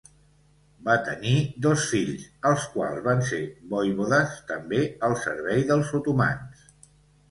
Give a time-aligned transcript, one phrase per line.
[0.87, 1.33] Va tenir
[1.65, 3.43] dos fills, els quals van ser
[3.77, 6.71] Voivodes també al servei dels otomans.